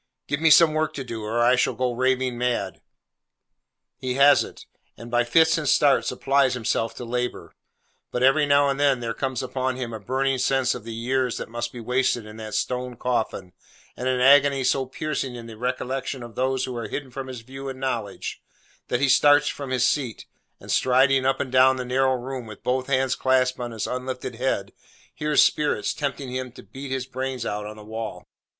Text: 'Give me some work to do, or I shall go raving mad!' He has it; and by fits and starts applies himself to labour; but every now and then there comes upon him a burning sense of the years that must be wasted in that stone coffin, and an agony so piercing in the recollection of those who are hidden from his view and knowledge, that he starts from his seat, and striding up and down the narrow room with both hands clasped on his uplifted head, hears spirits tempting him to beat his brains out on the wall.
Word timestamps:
'Give 0.25 0.41
me 0.41 0.49
some 0.49 0.73
work 0.73 0.95
to 0.95 1.03
do, 1.03 1.23
or 1.23 1.41
I 1.43 1.55
shall 1.55 1.75
go 1.75 1.91
raving 1.93 2.35
mad!' 2.35 2.81
He 3.99 4.15
has 4.15 4.43
it; 4.43 4.65
and 4.97 5.11
by 5.11 5.23
fits 5.23 5.59
and 5.59 5.69
starts 5.69 6.11
applies 6.11 6.55
himself 6.55 6.95
to 6.95 7.05
labour; 7.05 7.53
but 8.09 8.23
every 8.23 8.47
now 8.47 8.67
and 8.67 8.79
then 8.79 8.99
there 8.99 9.13
comes 9.13 9.43
upon 9.43 9.75
him 9.75 9.93
a 9.93 9.99
burning 9.99 10.39
sense 10.39 10.73
of 10.73 10.85
the 10.85 10.93
years 10.95 11.37
that 11.37 11.49
must 11.49 11.71
be 11.71 11.79
wasted 11.79 12.25
in 12.25 12.37
that 12.37 12.55
stone 12.55 12.95
coffin, 12.97 13.53
and 13.95 14.07
an 14.07 14.21
agony 14.21 14.63
so 14.63 14.87
piercing 14.87 15.35
in 15.35 15.45
the 15.45 15.55
recollection 15.55 16.23
of 16.23 16.33
those 16.33 16.65
who 16.65 16.75
are 16.75 16.87
hidden 16.87 17.11
from 17.11 17.27
his 17.27 17.41
view 17.41 17.69
and 17.69 17.79
knowledge, 17.79 18.41
that 18.87 19.01
he 19.01 19.07
starts 19.07 19.49
from 19.49 19.69
his 19.69 19.85
seat, 19.87 20.25
and 20.59 20.71
striding 20.71 21.27
up 21.27 21.39
and 21.39 21.51
down 21.51 21.75
the 21.75 21.85
narrow 21.85 22.15
room 22.15 22.47
with 22.47 22.63
both 22.63 22.87
hands 22.87 23.15
clasped 23.15 23.59
on 23.59 23.69
his 23.69 23.85
uplifted 23.85 24.33
head, 24.37 24.73
hears 25.13 25.43
spirits 25.43 25.93
tempting 25.93 26.33
him 26.33 26.51
to 26.51 26.63
beat 26.63 26.89
his 26.89 27.05
brains 27.05 27.45
out 27.45 27.67
on 27.67 27.77
the 27.77 27.83
wall. 27.85 28.25